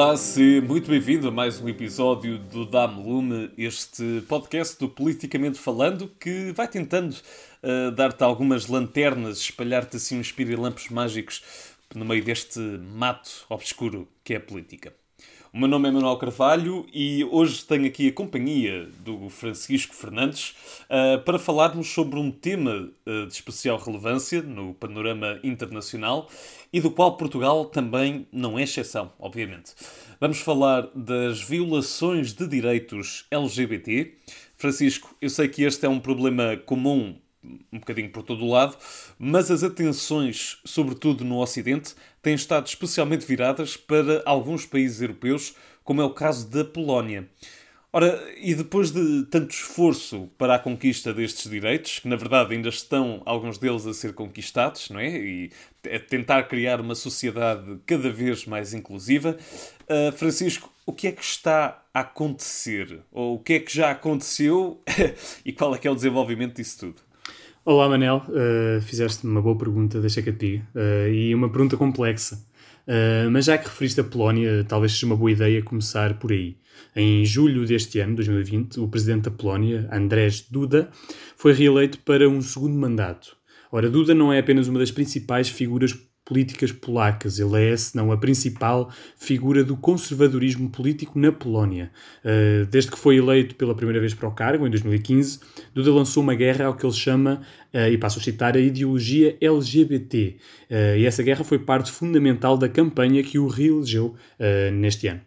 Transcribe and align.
Olá, 0.00 0.16
se 0.16 0.60
muito 0.60 0.88
bem-vindo 0.88 1.26
a 1.26 1.30
mais 1.32 1.60
um 1.60 1.68
episódio 1.68 2.38
do 2.38 2.64
Dame 2.64 3.02
Lume, 3.02 3.50
este 3.58 4.22
podcast 4.28 4.78
do 4.78 4.88
Politicamente 4.88 5.58
Falando 5.58 6.06
que 6.20 6.52
vai 6.52 6.68
tentando 6.68 7.16
uh, 7.64 7.90
dar-te 7.90 8.22
algumas 8.22 8.68
lanternas, 8.68 9.38
espalhar-te 9.38 9.96
assim 9.96 10.20
uns 10.20 10.30
pirilampos 10.30 10.88
mágicos 10.88 11.42
no 11.92 12.04
meio 12.04 12.22
deste 12.22 12.60
mato 12.60 13.44
obscuro 13.48 14.06
que 14.22 14.34
é 14.34 14.36
a 14.36 14.40
política. 14.40 14.94
O 15.50 15.58
meu 15.58 15.66
nome 15.66 15.88
é 15.88 15.90
Manuel 15.90 16.18
Carvalho 16.18 16.84
e 16.92 17.24
hoje 17.24 17.64
tenho 17.64 17.86
aqui 17.86 18.08
a 18.08 18.12
companhia 18.12 18.86
do 19.00 19.30
Francisco 19.30 19.94
Fernandes 19.94 20.54
uh, 20.84 21.22
para 21.24 21.38
falarmos 21.38 21.88
sobre 21.88 22.18
um 22.18 22.30
tema 22.30 22.90
uh, 23.06 23.26
de 23.26 23.32
especial 23.32 23.78
relevância 23.78 24.42
no 24.42 24.74
panorama 24.74 25.40
internacional 25.42 26.28
e 26.70 26.82
do 26.82 26.90
qual 26.90 27.16
Portugal 27.16 27.64
também 27.64 28.26
não 28.30 28.58
é 28.58 28.64
exceção, 28.64 29.10
obviamente. 29.18 29.72
Vamos 30.20 30.38
falar 30.38 30.86
das 30.94 31.40
violações 31.40 32.34
de 32.34 32.46
direitos 32.46 33.24
LGBT. 33.30 34.12
Francisco, 34.54 35.16
eu 35.18 35.30
sei 35.30 35.48
que 35.48 35.62
este 35.62 35.86
é 35.86 35.88
um 35.88 35.98
problema 35.98 36.58
comum 36.58 37.16
um 37.72 37.78
bocadinho 37.78 38.10
por 38.10 38.22
todo 38.22 38.44
o 38.44 38.50
lado, 38.50 38.76
mas 39.18 39.50
as 39.50 39.62
atenções, 39.62 40.58
sobretudo 40.64 41.24
no 41.24 41.40
Ocidente, 41.40 41.94
têm 42.22 42.34
estado 42.34 42.66
especialmente 42.66 43.26
viradas 43.26 43.76
para 43.76 44.22
alguns 44.24 44.66
países 44.66 45.00
europeus, 45.00 45.54
como 45.84 46.02
é 46.02 46.04
o 46.04 46.10
caso 46.10 46.48
da 46.48 46.64
Polónia. 46.64 47.28
Ora, 47.90 48.22
e 48.36 48.54
depois 48.54 48.90
de 48.90 49.24
tanto 49.30 49.50
esforço 49.50 50.28
para 50.36 50.56
a 50.56 50.58
conquista 50.58 51.14
destes 51.14 51.50
direitos, 51.50 52.00
que 52.00 52.08
na 52.08 52.16
verdade 52.16 52.54
ainda 52.54 52.68
estão 52.68 53.22
alguns 53.24 53.56
deles 53.56 53.86
a 53.86 53.94
ser 53.94 54.12
conquistados, 54.12 54.90
não 54.90 55.00
é? 55.00 55.08
E 55.08 55.50
é 55.84 55.98
tentar 55.98 56.42
criar 56.44 56.82
uma 56.82 56.94
sociedade 56.94 57.78
cada 57.86 58.10
vez 58.10 58.44
mais 58.44 58.74
inclusiva, 58.74 59.38
uh, 59.88 60.12
Francisco, 60.12 60.70
o 60.84 60.92
que 60.92 61.06
é 61.06 61.12
que 61.12 61.24
está 61.24 61.82
a 61.94 62.00
acontecer? 62.00 63.00
Ou 63.10 63.36
o 63.36 63.38
que 63.38 63.54
é 63.54 63.60
que 63.60 63.74
já 63.74 63.90
aconteceu 63.90 64.82
e 65.44 65.52
qual 65.52 65.74
é 65.74 65.78
que 65.78 65.88
é 65.88 65.90
o 65.90 65.94
desenvolvimento 65.94 66.56
disso 66.56 66.78
tudo? 66.80 67.07
Olá, 67.70 67.86
Manel. 67.86 68.22
Uh, 68.28 68.80
Fizeste-me 68.80 69.30
uma 69.30 69.42
boa 69.42 69.54
pergunta, 69.54 70.00
deixa 70.00 70.22
que 70.22 70.30
eu 70.30 70.34
te. 70.34 70.64
Uh, 70.74 71.12
e 71.12 71.34
uma 71.34 71.50
pergunta 71.50 71.76
complexa. 71.76 72.36
Uh, 72.86 73.30
mas 73.30 73.44
já 73.44 73.58
que 73.58 73.68
referiste 73.68 74.00
a 74.00 74.04
Polónia, 74.04 74.64
talvez 74.66 74.92
seja 74.92 75.04
uma 75.04 75.14
boa 75.14 75.30
ideia 75.30 75.62
começar 75.62 76.18
por 76.18 76.32
aí. 76.32 76.56
Em 76.96 77.26
julho 77.26 77.66
deste 77.66 78.00
ano, 78.00 78.16
2020, 78.16 78.80
o 78.80 78.88
presidente 78.88 79.24
da 79.24 79.30
Polónia, 79.30 79.86
Andrzej 79.92 80.46
Duda, 80.50 80.88
foi 81.36 81.52
reeleito 81.52 81.98
para 81.98 82.26
um 82.26 82.40
segundo 82.40 82.74
mandato. 82.74 83.36
Ora, 83.70 83.90
Duda 83.90 84.14
não 84.14 84.32
é 84.32 84.38
apenas 84.38 84.66
uma 84.66 84.78
das 84.78 84.90
principais 84.90 85.50
figuras 85.50 85.92
políticas 86.28 86.70
polacas. 86.70 87.38
Ele 87.38 87.72
é, 87.72 87.74
se 87.74 87.96
não 87.96 88.12
a 88.12 88.18
principal 88.18 88.90
figura 89.16 89.64
do 89.64 89.74
conservadorismo 89.74 90.68
político 90.68 91.18
na 91.18 91.32
Polónia. 91.32 91.90
Uh, 92.22 92.66
desde 92.66 92.90
que 92.90 92.98
foi 92.98 93.16
eleito 93.16 93.54
pela 93.54 93.74
primeira 93.74 93.98
vez 93.98 94.12
para 94.12 94.28
o 94.28 94.32
cargo, 94.32 94.66
em 94.66 94.70
2015, 94.70 95.40
Duda 95.74 95.90
lançou 95.90 96.22
uma 96.22 96.34
guerra 96.34 96.66
ao 96.66 96.74
que 96.74 96.84
ele 96.84 96.92
chama, 96.92 97.40
uh, 97.72 97.90
e 97.90 97.96
passo 97.96 98.18
a 98.18 98.22
citar, 98.22 98.56
a 98.56 98.60
ideologia 98.60 99.38
LGBT. 99.40 100.36
Uh, 100.38 100.74
eh, 100.74 100.98
e 100.98 101.06
essa 101.06 101.22
guerra 101.22 101.44
foi 101.44 101.58
parte 101.58 101.90
fundamental 101.90 102.58
da 102.58 102.68
campanha 102.68 103.22
que 103.22 103.38
o 103.38 103.46
reelegeu 103.46 104.14
neste 104.74 105.08
ano. 105.08 105.20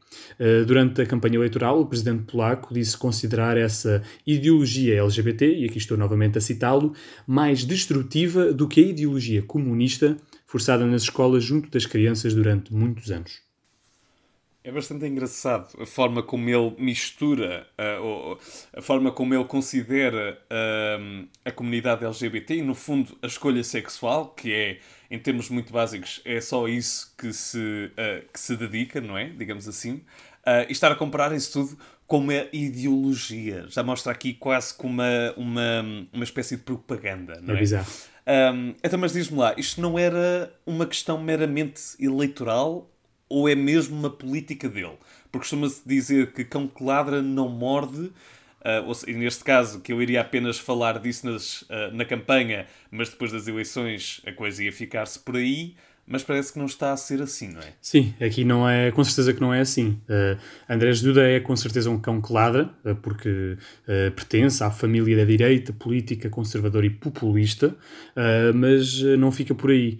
durante 0.67 1.01
a 1.01 1.05
campanha 1.05 1.35
eleitoral, 1.35 1.81
o 1.81 1.85
presidente 1.85 2.23
polaco 2.23 2.73
disse 2.73 2.95
considerar 2.95 3.57
essa 3.57 4.03
ideologia 4.25 5.01
LGBT, 5.01 5.55
e 5.57 5.65
aqui 5.65 5.79
estou 5.79 5.97
novamente 5.97 6.37
a 6.37 6.41
citá-lo, 6.41 6.93
mais 7.25 7.65
destrutiva 7.65 8.53
do 8.53 8.67
que 8.67 8.81
a 8.81 8.87
ideologia 8.87 9.41
comunista 9.41 10.15
forçada 10.51 10.85
nas 10.85 11.03
escolas 11.03 11.45
junto 11.45 11.69
das 11.69 11.85
crianças 11.85 12.33
durante 12.33 12.73
muitos 12.73 13.09
anos. 13.09 13.39
É 14.61 14.69
bastante 14.69 15.05
engraçado 15.05 15.69
a 15.81 15.85
forma 15.85 16.21
como 16.21 16.49
ele 16.49 16.75
mistura, 16.77 17.65
uh, 17.79 18.37
a 18.75 18.81
forma 18.81 19.13
como 19.13 19.33
ele 19.33 19.45
considera 19.45 20.37
uh, 20.51 21.27
a 21.45 21.51
comunidade 21.51 22.03
LGBT 22.03 22.55
e, 22.55 22.61
no 22.61 22.75
fundo, 22.75 23.17
a 23.21 23.27
escolha 23.27 23.63
sexual, 23.63 24.27
que 24.35 24.53
é, 24.53 24.79
em 25.09 25.17
termos 25.17 25.49
muito 25.49 25.71
básicos, 25.71 26.21
é 26.25 26.41
só 26.41 26.67
isso 26.67 27.15
que 27.17 27.31
se, 27.31 27.57
uh, 27.57 28.29
que 28.31 28.39
se 28.39 28.57
dedica, 28.57 28.99
não 28.99 29.17
é? 29.17 29.29
Digamos 29.29 29.69
assim. 29.69 30.01
e 30.67 30.71
estar 30.71 30.91
a 30.91 30.95
comparar 30.95 31.33
isso 31.33 31.53
tudo 31.53 31.77
com 32.05 32.17
uma 32.17 32.45
ideologia. 32.51 33.65
Já 33.69 33.83
mostra 33.83 34.11
aqui 34.11 34.33
quase 34.33 34.73
como 34.73 34.95
uma, 34.95 35.33
uma, 35.37 36.07
uma 36.11 36.23
espécie 36.25 36.57
de 36.57 36.61
propaganda, 36.61 37.39
não 37.41 37.53
é? 37.53 37.57
É 37.57 37.59
bizarro. 37.61 38.10
Um, 38.27 38.75
então, 38.83 38.99
mas 38.99 39.13
diz-me 39.13 39.37
lá, 39.37 39.53
isto 39.57 39.81
não 39.81 39.97
era 39.97 40.53
uma 40.65 40.85
questão 40.85 41.21
meramente 41.21 41.81
eleitoral 41.99 42.89
ou 43.27 43.47
é 43.49 43.55
mesmo 43.55 43.97
uma 43.97 44.09
política 44.09 44.69
dele? 44.69 44.97
Porque 45.31 45.39
costuma-se 45.39 45.81
dizer 45.85 46.33
que 46.33 46.43
cão 46.43 46.67
que 46.67 46.83
ladra 46.83 47.21
não 47.21 47.49
morde, 47.49 48.01
uh, 48.01 48.13
ou, 48.85 48.95
e 49.07 49.13
neste 49.13 49.43
caso, 49.43 49.79
que 49.79 49.91
eu 49.91 50.01
iria 50.01 50.21
apenas 50.21 50.59
falar 50.59 50.99
disso 50.99 51.25
nas, 51.25 51.61
uh, 51.63 51.91
na 51.93 52.05
campanha, 52.05 52.67
mas 52.91 53.09
depois 53.09 53.31
das 53.31 53.47
eleições 53.47 54.21
a 54.25 54.31
coisa 54.31 54.63
ia 54.63 54.71
ficar-se 54.71 55.17
por 55.17 55.37
aí 55.37 55.75
mas 56.11 56.23
parece 56.23 56.51
que 56.51 56.59
não 56.59 56.65
está 56.65 56.91
a 56.91 56.97
ser 56.97 57.21
assim, 57.21 57.47
não 57.47 57.61
é? 57.61 57.73
Sim, 57.81 58.13
aqui 58.19 58.43
não 58.43 58.67
é, 58.67 58.91
com 58.91 59.03
certeza 59.03 59.33
que 59.33 59.39
não 59.39 59.53
é 59.53 59.61
assim. 59.61 59.99
Uh, 60.09 60.37
Andrés 60.69 61.01
Duda 61.01 61.23
é 61.23 61.39
com 61.39 61.55
certeza 61.55 61.89
um 61.89 61.97
cão 61.97 62.21
que 62.21 62.33
ladra, 62.33 62.69
uh, 62.85 62.95
porque 62.95 63.29
uh, 63.29 64.11
pertence 64.11 64.61
à 64.61 64.69
família 64.69 65.15
da 65.15 65.23
direita, 65.23 65.71
política, 65.71 66.29
conservadora 66.29 66.85
e 66.85 66.89
populista, 66.89 67.75
mas 68.53 69.01
não 69.17 69.31
fica 69.31 69.55
por 69.55 69.71
aí. 69.71 69.99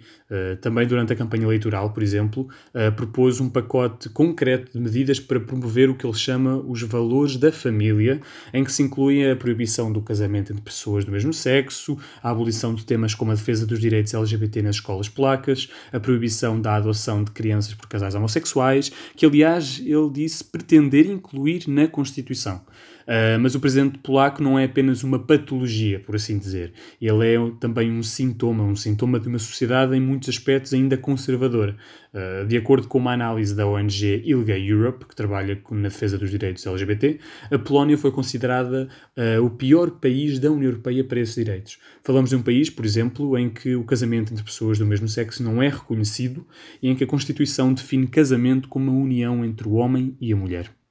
Também 0.60 0.86
durante 0.86 1.12
a 1.12 1.16
campanha 1.16 1.44
eleitoral, 1.44 1.90
por 1.90 2.02
exemplo, 2.02 2.48
propôs 2.96 3.40
um 3.40 3.48
pacote 3.48 4.08
concreto 4.08 4.72
de 4.72 4.80
medidas 4.80 5.20
para 5.20 5.38
promover 5.38 5.90
o 5.90 5.94
que 5.94 6.06
ele 6.06 6.14
chama 6.14 6.56
os 6.56 6.82
valores 6.82 7.36
da 7.36 7.52
família, 7.52 8.20
em 8.52 8.64
que 8.64 8.72
se 8.72 8.82
inclui 8.82 9.30
a 9.30 9.36
proibição 9.36 9.92
do 9.92 10.00
casamento 10.00 10.52
entre 10.52 10.62
pessoas 10.62 11.04
do 11.04 11.12
mesmo 11.12 11.32
sexo, 11.32 11.98
a 12.22 12.30
abolição 12.30 12.74
de 12.74 12.84
temas 12.84 13.14
como 13.14 13.30
a 13.30 13.34
defesa 13.34 13.66
dos 13.66 13.78
direitos 13.78 14.14
LGBT 14.14 14.62
nas 14.62 14.76
escolas 14.76 15.08
polacas, 15.08 15.68
a 15.92 16.00
proibição 16.00 16.60
da 16.60 16.76
adoção 16.76 17.22
de 17.22 17.30
crianças 17.30 17.74
por 17.74 17.88
casais 17.88 18.14
homossexuais, 18.14 18.90
que 19.16 19.26
aliás 19.26 19.80
ele 19.84 20.10
disse 20.12 20.44
pretender 20.44 21.06
incluir 21.06 21.64
na 21.68 21.86
Constituição. 21.86 22.62
Uh, 23.02 23.38
mas 23.40 23.54
o 23.54 23.60
presidente 23.60 23.98
polaco 23.98 24.42
não 24.42 24.58
é 24.58 24.64
apenas 24.64 25.02
uma 25.02 25.18
patologia, 25.18 26.00
por 26.00 26.16
assim 26.16 26.38
dizer. 26.38 26.72
Ele 27.00 27.26
é 27.26 27.36
também 27.58 27.90
um 27.90 28.02
sintoma, 28.02 28.62
um 28.64 28.76
sintoma 28.76 29.18
de 29.18 29.28
uma 29.28 29.38
sociedade 29.38 29.96
em 29.96 30.00
muitos 30.00 30.28
aspectos 30.28 30.72
ainda 30.72 30.96
conservadora. 30.96 31.76
Uh, 32.12 32.46
de 32.46 32.56
acordo 32.56 32.86
com 32.88 32.98
uma 32.98 33.12
análise 33.12 33.54
da 33.54 33.66
ONG 33.66 34.22
ILGA 34.24 34.58
Europe, 34.58 35.06
que 35.06 35.16
trabalha 35.16 35.60
na 35.70 35.88
defesa 35.88 36.18
dos 36.18 36.30
direitos 36.30 36.66
LGBT, 36.66 37.18
a 37.50 37.58
Polónia 37.58 37.96
foi 37.96 38.10
considerada 38.10 38.88
uh, 39.16 39.44
o 39.44 39.50
pior 39.50 39.90
país 39.92 40.38
da 40.38 40.50
União 40.50 40.70
Europeia 40.70 41.02
para 41.02 41.20
esses 41.20 41.34
direitos. 41.34 41.78
Falamos 42.02 42.30
de 42.30 42.36
um 42.36 42.42
país, 42.42 42.68
por 42.68 42.84
exemplo, 42.84 43.38
em 43.38 43.48
que 43.48 43.74
o 43.74 43.84
casamento 43.84 44.32
entre 44.32 44.44
pessoas 44.44 44.78
do 44.78 44.86
mesmo 44.86 45.08
sexo 45.08 45.42
não 45.42 45.62
é 45.62 45.68
reconhecido 45.68 46.46
e 46.82 46.88
em 46.88 46.94
que 46.94 47.04
a 47.04 47.06
Constituição 47.06 47.72
define 47.72 48.06
casamento 48.06 48.68
como 48.68 48.90
uma 48.90 49.00
união 49.00 49.44
entre 49.44 49.68
o 49.68 49.74
homem 49.74 50.16
e 50.20 50.32
a 50.32 50.36
mulher. 50.36 50.81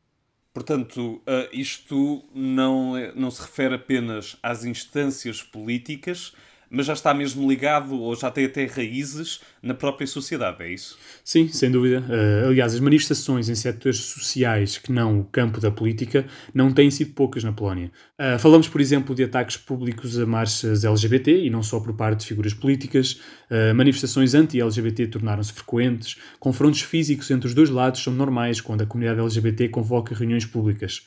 Portanto, 0.53 1.15
uh, 1.15 1.47
isto 1.53 2.23
não, 2.33 2.97
é, 2.97 3.13
não 3.15 3.31
se 3.31 3.41
refere 3.41 3.75
apenas 3.75 4.37
às 4.43 4.65
instâncias 4.65 5.41
políticas, 5.41 6.33
mas 6.71 6.85
já 6.85 6.93
está 6.93 7.13
mesmo 7.13 7.47
ligado 7.49 7.93
ou 7.99 8.15
já 8.15 8.31
tem 8.31 8.45
até 8.45 8.65
raízes 8.65 9.41
na 9.61 9.73
própria 9.73 10.07
sociedade, 10.07 10.63
é 10.63 10.71
isso? 10.71 10.97
Sim, 11.23 11.49
sem 11.49 11.69
dúvida. 11.69 11.99
Uh, 11.99 12.47
aliás, 12.47 12.73
as 12.73 12.79
manifestações 12.79 13.49
em 13.49 13.55
setores 13.55 13.97
sociais 13.97 14.77
que 14.77 14.91
não 14.91 15.19
o 15.19 15.25
campo 15.25 15.59
da 15.59 15.69
política 15.69 16.25
não 16.53 16.71
têm 16.71 16.89
sido 16.89 17.11
poucas 17.11 17.43
na 17.43 17.51
Polónia. 17.51 17.91
Uh, 18.17 18.39
falamos, 18.39 18.69
por 18.69 18.79
exemplo, 18.79 19.13
de 19.13 19.23
ataques 19.25 19.57
públicos 19.57 20.17
a 20.17 20.25
marchas 20.25 20.85
LGBT 20.85 21.43
e 21.43 21.49
não 21.49 21.61
só 21.61 21.79
por 21.79 21.93
parte 21.93 22.21
de 22.21 22.27
figuras 22.27 22.53
políticas. 22.53 23.19
Uh, 23.51 23.75
manifestações 23.75 24.33
anti-LGBT 24.33 25.07
tornaram-se 25.07 25.51
frequentes. 25.51 26.15
Confrontos 26.39 26.81
físicos 26.81 27.29
entre 27.29 27.47
os 27.47 27.53
dois 27.53 27.69
lados 27.69 28.01
são 28.01 28.13
normais 28.13 28.61
quando 28.61 28.81
a 28.81 28.85
comunidade 28.85 29.19
LGBT 29.19 29.67
convoca 29.67 30.15
reuniões 30.15 30.45
públicas. 30.45 31.05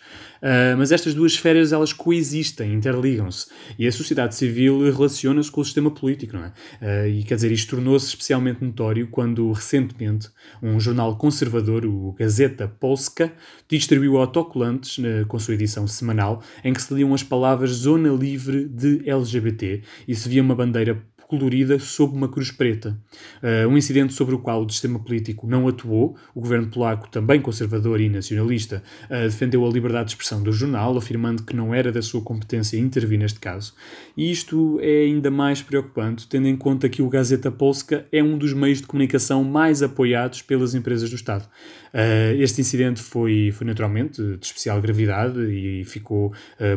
mas 0.77 0.93
estas 0.93 1.15
duas 1.15 1.33
esferas 1.33 1.73
elas 1.73 1.93
coexistem, 1.93 2.75
interligam-se 2.75 3.47
e 3.79 3.87
a 3.87 3.93
sociedade 3.93 4.35
civil 4.35 4.93
relaciona-se 4.93 5.51
com 5.55 5.61
o 5.61 5.65
sistema 5.65 5.89
político, 5.89 6.37
não 6.37 6.53
é? 6.83 7.09
e 7.09 7.23
quer 7.23 7.37
dizer, 7.37 7.53
isto 7.53 7.77
tornou-se 7.77 8.09
especialmente 8.09 8.65
notório 8.65 9.07
quando, 9.09 9.53
recentemente, 9.53 10.29
um 10.61 10.81
jornal 10.81 11.17
conservador, 11.17 11.87
o 11.87 12.13
Gazeta 12.13 12.67
Polska, 12.67 13.33
distribuiu 13.69 14.17
autocolantes 14.17 14.97
com 15.29 15.39
sua 15.39 15.55
edição 15.55 15.87
semanal 15.87 16.43
em 16.65 16.73
que 16.73 16.83
se 16.83 16.93
liam 16.93 17.15
as 17.15 17.23
palavras 17.23 17.71
Zona 17.71 18.09
Livre 18.09 18.69
de 18.69 19.09
LGBT 19.09 19.83
e 20.09 20.15
se 20.15 20.29
via 20.29 20.43
uma 20.43 20.57
bandeira 20.57 21.01
colorida 21.29 21.79
sob 21.79 22.17
uma 22.17 22.29
cruz 22.29 22.51
preta. 22.51 22.99
Uh, 23.43 23.69
um 23.69 23.77
incidente 23.77 24.13
sobre 24.13 24.35
o 24.35 24.39
qual 24.39 24.65
o 24.65 24.71
sistema 24.71 24.99
político 24.99 25.47
não 25.47 25.67
atuou. 25.69 26.17
O 26.35 26.41
governo 26.41 26.69
polaco, 26.69 27.09
também 27.09 27.41
conservador 27.41 28.01
e 28.01 28.09
nacionalista, 28.09 28.83
uh, 29.07 29.25
defendeu 29.25 29.65
a 29.67 29.71
liberdade 29.71 30.07
de 30.07 30.13
expressão 30.13 30.43
do 30.43 30.53
jornal, 30.53 30.97
afirmando 30.97 31.43
que 31.43 31.55
não 31.55 31.75
era 31.75 31.91
da 31.91 32.03
sua 32.03 32.21
competência 32.21 32.79
intervir 32.79 33.19
neste 33.19 33.41
caso. 33.41 33.75
E 34.17 34.31
isto 34.31 34.79
é 34.81 35.05
ainda 35.05 35.31
mais 35.31 35.63
preocupante, 35.63 36.29
tendo 36.29 36.49
em 36.49 36.57
conta 36.57 36.89
que 36.89 37.03
o 37.03 37.09
Gazeta 37.09 37.51
Polska 37.51 38.07
é 38.13 38.23
um 38.23 38.39
dos 38.39 38.53
meios 38.53 38.81
de 38.81 38.87
comunicação 38.87 39.43
mais 39.45 39.83
apoiados 39.83 40.43
pelas 40.43 40.75
empresas 40.75 41.11
do 41.11 41.17
Estado. 41.17 41.49
Uh, 41.93 42.35
este 42.41 42.61
incidente 42.61 43.01
foi, 43.01 43.51
foi 43.53 43.67
naturalmente 43.67 44.23
de 44.23 44.47
especial 44.47 44.81
gravidade 44.81 45.41
e 45.41 45.85
ficou 45.85 46.33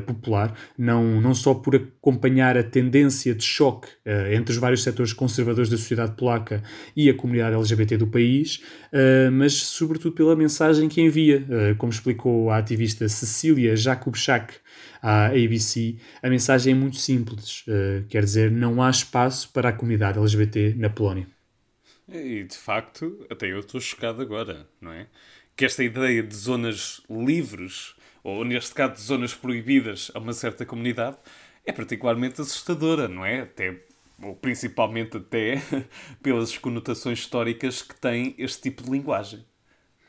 popular, 0.05 0.53
não, 0.77 1.19
não 1.21 1.33
só 1.33 1.53
por 1.53 1.75
acompanhar 1.75 2.57
a 2.57 2.63
tendência 2.63 3.33
de 3.33 3.43
choque 3.43 3.87
entre 4.37 4.53
os 4.53 4.57
vários 4.57 4.83
setores 4.83 5.11
conservadores 5.13 5.69
da 5.69 5.77
sociedade 5.77 6.15
polaca 6.15 6.63
e 6.95 7.09
a 7.09 7.13
comunidade 7.13 7.55
LGBT 7.55 7.97
do 7.97 8.07
país, 8.07 8.61
mas 9.33 9.53
sobretudo 9.53 10.15
pela 10.15 10.35
mensagem 10.35 10.87
que 10.87 11.01
envia, 11.01 11.45
como 11.77 11.91
explicou 11.91 12.49
a 12.49 12.57
ativista 12.57 13.07
Cecília 13.09 13.75
Jakubczak 13.75 14.53
à 15.01 15.27
ABC, 15.27 15.97
a 16.21 16.29
mensagem 16.29 16.73
é 16.73 16.75
muito 16.75 16.97
simples, 16.97 17.65
quer 18.09 18.23
dizer, 18.23 18.51
não 18.51 18.81
há 18.81 18.89
espaço 18.89 19.49
para 19.51 19.69
a 19.69 19.73
comunidade 19.73 20.17
LGBT 20.17 20.75
na 20.77 20.89
Polónia. 20.89 21.27
E 22.09 22.43
de 22.43 22.55
facto, 22.55 23.25
até 23.29 23.51
eu 23.51 23.59
estou 23.59 23.81
chocado 23.81 24.21
agora, 24.21 24.65
não 24.79 24.93
é? 24.93 25.07
Que 25.55 25.65
esta 25.65 25.83
ideia 25.83 26.23
de 26.23 26.35
zonas 26.35 27.01
livres, 27.09 27.95
ou 28.23 28.45
neste 28.45 28.73
caso 28.73 28.93
de 28.93 29.01
zonas 29.01 29.33
proibidas 29.33 30.09
a 30.13 30.19
uma 30.19 30.33
certa 30.33 30.65
comunidade, 30.65 31.17
é 31.65 31.73
particularmente 31.73 32.39
assustadora, 32.39 33.09
não 33.09 33.25
é? 33.25 33.41
Até, 33.41 33.75
ou 34.21 34.35
principalmente 34.35 35.17
até 35.17 35.61
pelas 36.21 36.57
conotações 36.57 37.19
históricas 37.19 37.81
que 37.81 37.99
tem 37.99 38.35
este 38.37 38.63
tipo 38.63 38.83
de 38.83 38.91
linguagem. 38.91 39.45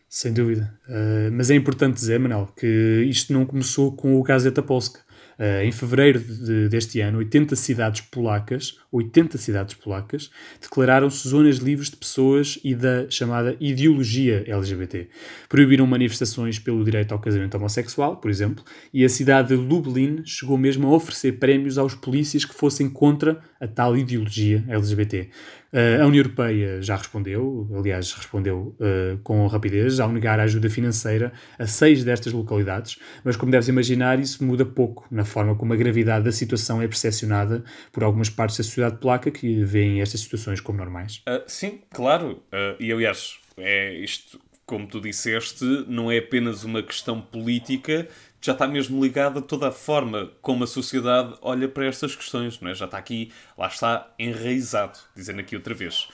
Sem 0.08 0.32
dúvida. 0.32 0.78
Uh, 0.88 1.30
mas 1.32 1.50
é 1.50 1.54
importante 1.54 1.96
dizer, 1.96 2.18
Manel, 2.18 2.48
que 2.56 3.04
isto 3.08 3.32
não 3.32 3.44
começou 3.44 3.94
com 3.94 4.18
o 4.18 4.22
Gazeta 4.22 4.62
Polska. 4.62 5.00
Uh, 5.38 5.62
em 5.62 5.70
fevereiro 5.70 6.18
de, 6.18 6.68
deste 6.68 7.00
ano, 7.00 7.18
80 7.18 7.54
cidades 7.54 8.00
polacas, 8.00 8.76
80 8.90 9.38
cidades 9.38 9.74
polacas, 9.74 10.32
declararam-se 10.60 11.28
zonas 11.28 11.58
livres 11.58 11.90
de 11.90 11.96
pessoas 11.96 12.58
e 12.64 12.74
da 12.74 13.08
chamada 13.08 13.56
ideologia 13.60 14.42
LGBT. 14.48 15.08
Proibiram 15.48 15.86
manifestações 15.86 16.58
pelo 16.58 16.82
direito 16.82 17.12
ao 17.12 17.20
casamento 17.20 17.56
homossexual, 17.56 18.16
por 18.16 18.32
exemplo, 18.32 18.64
e 18.92 19.04
a 19.04 19.08
cidade 19.08 19.48
de 19.48 19.54
Lublin 19.54 20.22
chegou 20.24 20.58
mesmo 20.58 20.88
a 20.88 20.90
oferecer 20.90 21.38
prémios 21.38 21.78
aos 21.78 21.94
polícias 21.94 22.44
que 22.44 22.54
fossem 22.54 22.90
contra 22.90 23.40
a 23.60 23.68
tal 23.68 23.96
ideologia 23.96 24.64
LGBT. 24.68 25.28
Uh, 25.72 26.02
a 26.02 26.06
União 26.06 26.22
Europeia 26.22 26.80
já 26.80 26.96
respondeu, 26.96 27.68
aliás, 27.76 28.12
respondeu 28.12 28.74
uh, 28.80 29.18
com 29.22 29.46
rapidez, 29.46 30.00
ao 30.00 30.10
negar 30.10 30.40
a 30.40 30.44
ajuda 30.44 30.70
financeira 30.70 31.32
a 31.58 31.66
seis 31.66 32.02
destas 32.02 32.32
localidades, 32.32 32.98
mas 33.22 33.36
como 33.36 33.52
deves 33.52 33.68
imaginar, 33.68 34.18
isso 34.18 34.42
muda 34.42 34.64
pouco 34.64 35.06
na 35.10 35.24
forma 35.24 35.54
como 35.54 35.72
a 35.74 35.76
gravidade 35.76 36.24
da 36.24 36.32
situação 36.32 36.80
é 36.80 36.88
percepcionada 36.88 37.62
por 37.92 38.02
algumas 38.02 38.30
partes 38.30 38.56
da 38.56 38.64
sociedade 38.64 38.96
polaca 38.96 39.30
que 39.30 39.62
veem 39.62 40.00
estas 40.00 40.20
situações 40.22 40.60
como 40.60 40.78
normais. 40.78 41.22
Uh, 41.28 41.42
sim, 41.46 41.80
claro. 41.90 42.42
e 42.80 42.90
aliás, 42.90 43.38
é 43.56 43.92
isto, 43.94 44.40
como 44.64 44.86
tu 44.86 45.00
disseste, 45.00 45.64
não 45.86 46.10
é 46.10 46.18
apenas 46.18 46.64
uma 46.64 46.82
questão 46.82 47.20
política 47.20 48.08
já 48.40 48.52
está 48.52 48.66
mesmo 48.66 49.02
ligado 49.02 49.38
a 49.40 49.42
toda 49.42 49.68
a 49.68 49.72
forma 49.72 50.30
como 50.40 50.64
a 50.64 50.66
sociedade 50.66 51.34
olha 51.40 51.68
para 51.68 51.86
estas 51.86 52.14
questões, 52.14 52.60
não 52.60 52.70
é? 52.70 52.74
Já 52.74 52.84
está 52.84 52.98
aqui, 52.98 53.32
lá 53.56 53.66
está, 53.66 54.12
enraizado, 54.18 54.98
dizendo 55.14 55.40
aqui 55.40 55.56
outra 55.56 55.74
vez. 55.74 56.08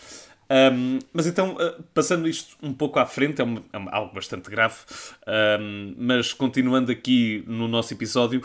Um, 0.51 0.99
mas 1.13 1.27
então, 1.27 1.55
uh, 1.55 1.83
passando 1.95 2.29
isto 2.29 2.57
um 2.63 2.73
pouco 2.73 2.99
à 2.99 3.07
frente, 3.07 3.41
é, 3.41 3.45
é 3.45 3.85
algo 3.91 4.15
bastante 4.15 4.51
grave, 4.51 4.77
um, 5.61 5.95
mas 5.97 6.33
continuando 6.33 6.93
aqui 6.93 7.43
no 7.47 7.67
nosso 7.67 7.95
episódio, 7.95 8.43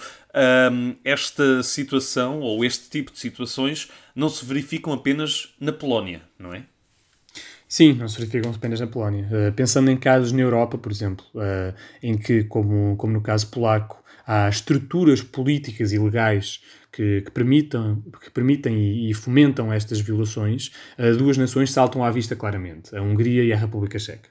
um, 0.72 0.96
esta 1.04 1.62
situação, 1.62 2.40
ou 2.40 2.64
este 2.64 2.90
tipo 2.90 3.12
de 3.12 3.20
situações, 3.20 3.92
não 4.16 4.30
se 4.30 4.46
verificam 4.46 4.94
apenas 4.94 5.54
na 5.60 5.74
Polónia, 5.74 6.22
não 6.38 6.54
é? 6.54 6.64
Sim, 7.72 7.94
não 7.94 8.08
se 8.08 8.18
verificam 8.18 8.52
apenas 8.52 8.80
na 8.80 8.88
Polónia. 8.88 9.28
Uh, 9.28 9.54
pensando 9.54 9.92
em 9.92 9.96
casos 9.96 10.32
na 10.32 10.42
Europa, 10.42 10.76
por 10.76 10.92
exemplo, 10.92 11.24
uh, 11.36 11.72
em 12.02 12.18
que, 12.18 12.44
como, 12.46 12.98
como 12.98 13.14
no 13.14 13.22
caso 13.22 13.46
polaco, 13.46 14.04
há 14.26 14.50
estruturas 14.50 15.22
políticas 15.22 15.94
e 15.94 16.00
legais 16.00 16.62
que, 16.92 17.22
que, 17.22 17.30
permitam, 17.30 18.04
que 18.24 18.32
permitem 18.32 18.76
e, 18.76 19.12
e 19.12 19.14
fomentam 19.14 19.72
estas 19.72 20.02
violações, 20.02 20.72
uh, 20.98 21.16
duas 21.16 21.38
nações 21.38 21.72
saltam 21.72 22.04
à 22.04 22.10
vista 22.10 22.36
claramente, 22.36 22.96
a 22.96 23.04
Hungria 23.04 23.44
e 23.44 23.54
a 23.54 23.56
República 23.56 24.00
Checa. 24.00 24.30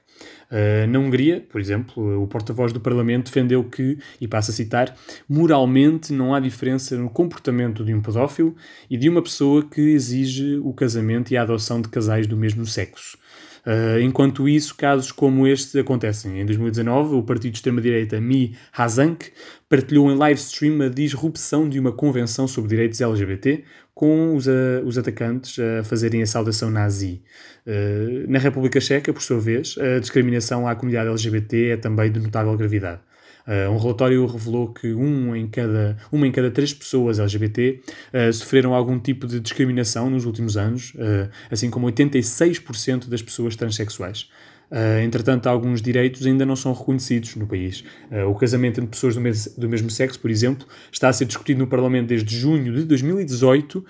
Uh, 0.51 0.85
na 0.87 0.99
Hungria, 0.99 1.45
por 1.49 1.61
exemplo, 1.61 2.21
o 2.21 2.27
porta-voz 2.27 2.73
do 2.73 2.79
Parlamento 2.81 3.27
defendeu 3.27 3.63
que, 3.63 3.97
e 4.19 4.27
passo 4.27 4.51
a 4.51 4.53
citar, 4.53 4.93
moralmente 5.29 6.11
não 6.11 6.33
há 6.33 6.41
diferença 6.41 6.97
no 6.97 7.09
comportamento 7.09 7.85
de 7.85 7.93
um 7.93 8.01
pedófilo 8.01 8.53
e 8.89 8.97
de 8.97 9.07
uma 9.07 9.21
pessoa 9.21 9.63
que 9.63 9.79
exige 9.79 10.57
o 10.57 10.73
casamento 10.73 11.31
e 11.31 11.37
a 11.37 11.43
adoção 11.43 11.81
de 11.81 11.87
casais 11.87 12.27
do 12.27 12.35
mesmo 12.35 12.65
sexo. 12.65 13.17
Uh, 13.65 13.99
enquanto 14.01 14.47
isso, 14.47 14.75
casos 14.75 15.11
como 15.11 15.47
este 15.47 15.79
acontecem. 15.79 16.39
Em 16.39 16.45
2019, 16.45 17.15
o 17.15 17.23
partido 17.23 17.51
de 17.51 17.57
extrema-direita 17.57 18.19
Mi 18.19 18.55
Hazank 18.75 19.31
partilhou 19.67 20.11
em 20.11 20.15
live 20.15 20.39
stream 20.39 20.81
a 20.81 20.89
disrupção 20.89 21.67
de 21.67 21.79
uma 21.79 21.91
convenção 21.91 22.47
sobre 22.47 22.69
direitos 22.69 23.01
LGBT, 23.01 23.63
com 23.93 24.35
os, 24.35 24.47
uh, 24.47 24.81
os 24.85 24.97
atacantes 24.97 25.57
a 25.59 25.83
fazerem 25.83 26.21
a 26.21 26.25
saudação 26.25 26.71
nazi. 26.71 27.21
Uh, 27.67 28.29
na 28.31 28.39
República 28.39 28.79
Checa, 28.79 29.11
por 29.11 29.21
sua 29.21 29.39
vez, 29.39 29.75
a 29.77 29.99
discriminação 29.99 30.67
à 30.67 30.73
comunidade 30.75 31.09
LGBT 31.09 31.69
é 31.71 31.77
também 31.77 32.11
de 32.11 32.19
notável 32.19 32.55
gravidade. 32.55 33.01
Uh, 33.49 33.71
um 33.71 33.77
relatório 33.77 34.23
revelou 34.27 34.71
que 34.71 34.93
um 34.93 35.35
em 35.35 35.47
cada, 35.47 35.97
uma 36.11 36.27
em 36.27 36.31
cada 36.31 36.51
três 36.51 36.71
pessoas 36.71 37.17
LGBT 37.17 37.81
uh, 38.13 38.31
sofreram 38.31 38.75
algum 38.75 38.99
tipo 38.99 39.25
de 39.25 39.39
discriminação 39.39 40.07
nos 40.07 40.25
últimos 40.25 40.55
anos, 40.55 40.93
uh, 40.93 41.29
assim 41.49 41.69
como 41.69 41.87
86% 41.87 43.09
das 43.09 43.23
pessoas 43.23 43.55
transexuais. 43.55 44.29
Uh, 44.71 45.01
entretanto, 45.01 45.47
alguns 45.47 45.81
direitos 45.81 46.25
ainda 46.27 46.45
não 46.45 46.55
são 46.55 46.73
reconhecidos 46.73 47.35
no 47.35 47.47
país. 47.47 47.83
Uh, 48.11 48.29
o 48.29 48.35
casamento 48.35 48.79
entre 48.79 48.91
pessoas 48.91 49.15
do, 49.15 49.21
mes 49.21 49.47
do, 49.57 49.67
mesmo 49.67 49.89
sexo, 49.89 50.19
por 50.19 50.29
exemplo, 50.29 50.67
está 50.91 51.09
a 51.09 51.13
ser 51.13 51.25
discutido 51.25 51.59
no 51.59 51.67
Parlamento 51.67 52.07
desde 52.07 52.37
junho 52.37 52.71
de 52.73 52.83
2018 52.83 53.79
uh, 53.79 53.85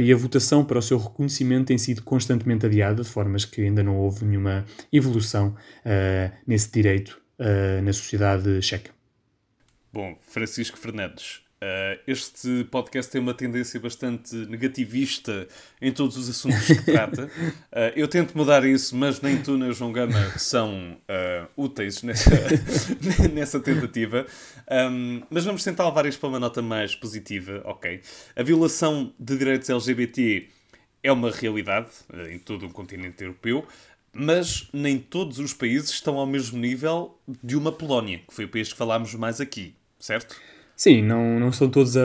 e 0.00 0.12
a 0.12 0.16
votação 0.16 0.64
para 0.64 0.78
o 0.78 0.82
seu 0.82 0.98
reconhecimento 0.98 1.66
tem 1.66 1.78
sido 1.78 2.02
constantemente 2.02 2.64
adiada, 2.64 3.02
de 3.02 3.08
formas 3.08 3.44
que 3.44 3.62
ainda 3.62 3.82
não 3.82 3.96
houve 3.96 4.24
nenhuma 4.24 4.64
evolução 4.92 5.54
nesse 6.46 6.70
direito 6.70 7.23
uh, 7.38 7.82
na 7.82 7.92
sociedade 7.92 8.60
checa. 8.62 8.90
Bom, 9.92 10.18
Francisco 10.28 10.76
Fernandes, 10.76 11.36
uh, 11.62 12.00
este 12.06 12.64
podcast 12.64 13.10
tem 13.12 13.20
uma 13.20 13.34
tendência 13.34 13.78
bastante 13.78 14.34
negativista 14.34 15.46
em 15.80 15.92
todos 15.92 16.16
os 16.16 16.28
assuntos 16.28 16.66
que 16.66 16.82
trata. 16.82 17.26
Uh, 17.26 17.92
eu 17.94 18.08
tento 18.08 18.36
mudar 18.36 18.64
isso, 18.64 18.96
mas 18.96 19.20
nem 19.20 19.40
tu 19.40 19.56
nem 19.56 19.68
o 19.68 19.72
João 19.72 19.92
Gama 19.92 20.36
são 20.36 20.96
úteis 21.56 22.02
nessa, 22.02 22.30
nessa 23.32 23.60
tentativa. 23.60 24.26
Um, 24.90 25.22
mas 25.30 25.44
vamos 25.44 25.62
tentar 25.62 25.86
levar 25.86 26.06
isto 26.06 26.18
para 26.18 26.28
uma 26.28 26.40
nota 26.40 26.60
mais 26.60 26.96
positiva, 26.96 27.62
ok? 27.64 28.00
A 28.34 28.42
violação 28.42 29.12
de 29.18 29.38
direitos 29.38 29.70
LGBT 29.70 30.48
é 31.04 31.12
uma 31.12 31.30
realidade 31.30 31.90
em 32.30 32.38
todo 32.38 32.66
o 32.66 32.70
continente 32.70 33.22
europeu 33.22 33.64
mas 34.14 34.68
nem 34.72 34.98
todos 34.98 35.38
os 35.38 35.52
países 35.52 35.90
estão 35.90 36.16
ao 36.16 36.26
mesmo 36.26 36.58
nível 36.58 37.18
de 37.42 37.56
uma 37.56 37.72
Polónia, 37.72 38.20
que 38.28 38.34
foi 38.34 38.44
o 38.44 38.48
país 38.48 38.72
que 38.72 38.78
falámos 38.78 39.14
mais 39.14 39.40
aqui, 39.40 39.74
certo? 39.98 40.36
Sim, 40.76 41.02
não, 41.02 41.38
não 41.38 41.50
estão 41.50 41.70
todos 41.70 41.96
a, 41.96 42.02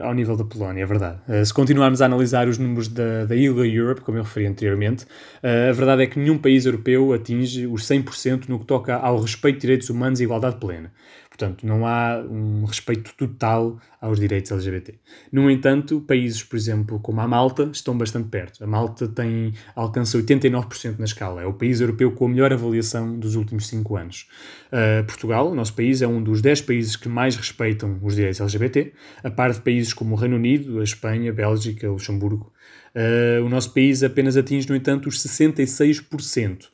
ao 0.00 0.14
nível 0.14 0.36
da 0.36 0.44
Polónia, 0.44 0.82
é 0.82 0.86
verdade. 0.86 1.20
Uh, 1.28 1.44
se 1.44 1.52
continuarmos 1.52 2.00
a 2.00 2.06
analisar 2.06 2.48
os 2.48 2.56
números 2.56 2.88
da, 2.88 3.26
da 3.26 3.36
ILGA 3.36 3.66
Europe, 3.66 4.00
como 4.00 4.16
eu 4.16 4.22
referi 4.22 4.46
anteriormente, 4.46 5.04
uh, 5.04 5.68
a 5.68 5.72
verdade 5.72 6.02
é 6.02 6.06
que 6.06 6.18
nenhum 6.18 6.38
país 6.38 6.64
europeu 6.64 7.12
atinge 7.12 7.66
os 7.66 7.82
100% 7.82 8.48
no 8.48 8.58
que 8.58 8.64
toca 8.64 8.96
ao 8.96 9.20
respeito 9.20 9.56
de 9.56 9.60
direitos 9.60 9.90
humanos 9.90 10.18
e 10.20 10.24
igualdade 10.24 10.56
plena. 10.56 10.90
Portanto, 11.36 11.66
não 11.66 11.86
há 11.86 12.18
um 12.18 12.64
respeito 12.64 13.12
total 13.14 13.78
aos 14.00 14.18
direitos 14.18 14.50
LGBT. 14.50 14.94
No 15.30 15.50
entanto, 15.50 16.00
países, 16.00 16.42
por 16.42 16.56
exemplo, 16.56 16.98
como 16.98 17.20
a 17.20 17.28
Malta, 17.28 17.68
estão 17.70 17.96
bastante 17.96 18.30
perto. 18.30 18.64
A 18.64 18.66
Malta 18.66 19.06
tem, 19.06 19.52
alcança 19.74 20.16
89% 20.16 20.98
na 20.98 21.04
escala. 21.04 21.42
É 21.42 21.46
o 21.46 21.52
país 21.52 21.82
europeu 21.82 22.10
com 22.12 22.24
a 22.24 22.28
melhor 22.30 22.54
avaliação 22.54 23.18
dos 23.18 23.34
últimos 23.34 23.66
5 23.66 23.96
anos. 23.96 24.28
Uh, 24.68 25.04
Portugal, 25.04 25.54
nosso 25.54 25.74
país, 25.74 26.00
é 26.00 26.08
um 26.08 26.22
dos 26.22 26.40
10 26.40 26.62
países 26.62 26.96
que 26.96 27.08
mais 27.08 27.36
respeitam 27.36 27.98
os 28.02 28.14
direitos 28.14 28.40
LGBT, 28.40 28.94
a 29.22 29.30
par 29.30 29.52
de 29.52 29.60
países 29.60 29.92
como 29.92 30.14
o 30.14 30.18
Reino 30.18 30.36
Unido, 30.36 30.80
a 30.80 30.84
Espanha, 30.84 31.30
a 31.30 31.34
Bélgica, 31.34 31.90
Luxemburgo. 31.90 32.50
Uh, 32.94 33.44
o 33.44 33.50
nosso 33.50 33.74
país 33.74 34.02
apenas 34.02 34.38
atinge, 34.38 34.66
no 34.70 34.74
entanto, 34.74 35.06
os 35.06 35.22
66% 35.22 36.68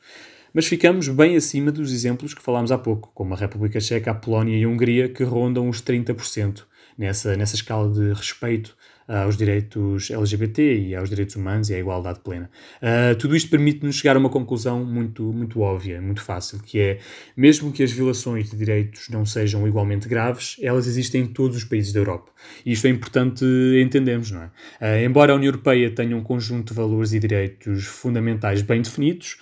mas 0.53 0.67
ficamos 0.67 1.07
bem 1.07 1.35
acima 1.35 1.71
dos 1.71 1.91
exemplos 1.91 2.33
que 2.33 2.41
falámos 2.41 2.71
há 2.71 2.77
pouco, 2.77 3.11
como 3.13 3.33
a 3.33 3.37
República 3.37 3.79
Checa, 3.79 4.11
a 4.11 4.15
Polónia 4.15 4.57
e 4.57 4.63
a 4.63 4.69
Hungria, 4.69 5.09
que 5.09 5.23
rondam 5.23 5.67
os 5.67 5.81
30% 5.81 6.63
nessa, 6.97 7.35
nessa 7.35 7.55
escala 7.55 7.91
de 7.91 8.13
respeito 8.13 8.75
aos 9.07 9.35
direitos 9.35 10.09
LGBT 10.11 10.87
e 10.87 10.95
aos 10.95 11.09
direitos 11.09 11.35
humanos 11.35 11.69
e 11.69 11.75
à 11.75 11.79
igualdade 11.79 12.19
plena. 12.21 12.49
Uh, 12.81 13.15
tudo 13.17 13.35
isto 13.35 13.49
permite-nos 13.49 13.97
chegar 13.97 14.15
a 14.15 14.19
uma 14.19 14.29
conclusão 14.29 14.83
muito, 14.83 15.23
muito 15.23 15.59
óbvia, 15.59 16.01
muito 16.01 16.21
fácil, 16.21 16.59
que 16.59 16.79
é, 16.79 16.99
mesmo 17.35 17.71
que 17.71 17.83
as 17.83 17.91
violações 17.91 18.49
de 18.49 18.55
direitos 18.55 19.09
não 19.09 19.25
sejam 19.25 19.67
igualmente 19.67 20.07
graves, 20.07 20.55
elas 20.61 20.87
existem 20.87 21.23
em 21.23 21.27
todos 21.27 21.57
os 21.57 21.63
países 21.63 21.91
da 21.91 21.99
Europa. 21.99 22.31
E 22.65 22.71
isto 22.71 22.87
é 22.87 22.89
importante 22.89 23.45
entendermos, 23.81 24.31
não 24.31 24.43
é? 24.43 24.45
Uh, 24.45 25.05
embora 25.05 25.33
a 25.33 25.35
União 25.35 25.49
Europeia 25.49 25.93
tenha 25.93 26.15
um 26.15 26.23
conjunto 26.23 26.69
de 26.69 26.73
valores 26.73 27.13
e 27.13 27.19
direitos 27.19 27.85
fundamentais 27.85 28.61
bem 28.61 28.81
definidos, 28.81 29.37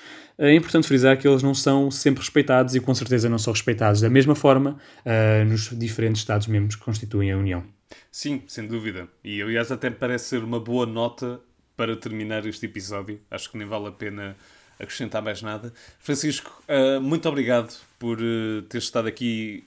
é 0.47 0.55
importante 0.55 0.87
frisar 0.87 1.17
que 1.17 1.27
eles 1.27 1.43
não 1.43 1.53
são 1.53 1.91
sempre 1.91 2.21
respeitados 2.21 2.73
e 2.73 2.79
com 2.79 2.95
certeza 2.95 3.29
não 3.29 3.37
são 3.37 3.53
respeitados 3.53 4.01
da 4.01 4.09
mesma 4.09 4.33
forma 4.33 4.77
uh, 5.05 5.45
nos 5.45 5.69
diferentes 5.77 6.21
Estados-membros 6.21 6.75
que 6.75 6.83
constituem 6.83 7.31
a 7.31 7.37
União. 7.37 7.63
Sim, 8.11 8.41
sem 8.47 8.65
dúvida. 8.65 9.07
E 9.23 9.39
aliás, 9.39 9.71
até 9.71 9.91
parece 9.91 10.25
ser 10.25 10.43
uma 10.43 10.59
boa 10.59 10.87
nota 10.87 11.39
para 11.77 11.95
terminar 11.95 12.45
este 12.47 12.65
episódio. 12.65 13.19
Acho 13.29 13.51
que 13.51 13.57
nem 13.57 13.67
vale 13.67 13.87
a 13.87 13.91
pena 13.91 14.35
acrescentar 14.79 15.21
mais 15.21 15.43
nada. 15.43 15.71
Francisco, 15.99 16.63
uh, 16.67 16.99
muito 16.99 17.29
obrigado 17.29 17.77
por 17.99 18.17
uh, 18.19 18.63
ter 18.63 18.79
estado 18.79 19.07
aqui 19.07 19.63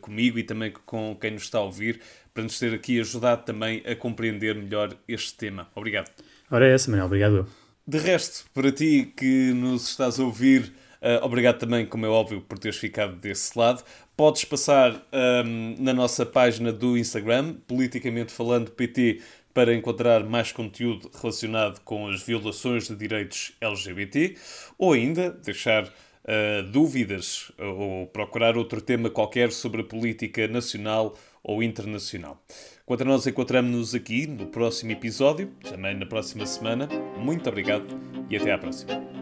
comigo 0.00 0.36
e 0.36 0.42
também 0.42 0.72
com 0.84 1.16
quem 1.20 1.30
nos 1.30 1.44
está 1.44 1.58
a 1.58 1.62
ouvir, 1.62 2.00
para 2.34 2.42
nos 2.42 2.58
ter 2.58 2.74
aqui 2.74 2.98
ajudado 2.98 3.44
também 3.44 3.84
a 3.86 3.94
compreender 3.94 4.56
melhor 4.56 4.96
este 5.06 5.34
tema. 5.34 5.68
Obrigado. 5.76 6.10
Ora 6.50 6.66
é 6.66 6.72
essa, 6.72 6.90
Manuel. 6.90 7.06
Obrigado. 7.06 7.67
De 7.88 7.96
resto, 7.96 8.44
para 8.52 8.70
ti 8.70 9.14
que 9.16 9.54
nos 9.54 9.88
estás 9.88 10.20
a 10.20 10.22
ouvir, 10.22 10.74
Uh, 11.00 11.24
obrigado 11.24 11.60
também, 11.60 11.86
como 11.86 12.04
é 12.04 12.08
óbvio, 12.08 12.40
por 12.40 12.58
teres 12.58 12.76
ficado 12.76 13.14
desse 13.14 13.56
lado. 13.56 13.84
Podes 14.16 14.44
passar 14.44 15.00
um, 15.44 15.76
na 15.78 15.94
nossa 15.94 16.26
página 16.26 16.72
do 16.72 16.98
Instagram, 16.98 17.54
politicamente 17.68 18.32
falando 18.32 18.72
PT, 18.72 19.20
para 19.54 19.72
encontrar 19.72 20.24
mais 20.24 20.50
conteúdo 20.50 21.08
relacionado 21.14 21.80
com 21.84 22.08
as 22.08 22.20
violações 22.20 22.88
de 22.88 22.96
direitos 22.96 23.52
LGBT, 23.60 24.34
ou 24.76 24.92
ainda 24.92 25.30
deixar 25.30 25.88
uh, 26.28 26.62
dúvidas 26.64 27.50
ou 27.58 28.06
procurar 28.06 28.56
outro 28.56 28.80
tema 28.80 29.08
qualquer 29.08 29.50
sobre 29.50 29.80
a 29.80 29.84
política 29.84 30.46
nacional 30.46 31.16
ou 31.42 31.62
internacional. 31.62 32.42
Quanto 32.84 33.02
a 33.02 33.04
nós, 33.04 33.26
encontramos-nos 33.26 33.94
aqui 33.94 34.26
no 34.26 34.46
próximo 34.46 34.92
episódio, 34.92 35.52
também 35.62 35.94
na 35.94 36.06
próxima 36.06 36.46
semana. 36.46 36.88
Muito 37.16 37.48
obrigado 37.48 37.86
e 38.30 38.36
até 38.36 38.52
à 38.52 38.58
próxima. 38.58 39.17